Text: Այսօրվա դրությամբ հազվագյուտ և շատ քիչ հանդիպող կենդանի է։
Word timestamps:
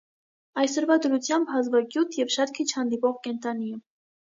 Այսօրվա 0.61 0.97
դրությամբ 1.03 1.51
հազվագյուտ 1.57 2.19
և 2.23 2.33
շատ 2.39 2.55
քիչ 2.59 2.67
հանդիպող 2.79 3.17
կենդանի 3.31 3.73
է։ 3.79 3.81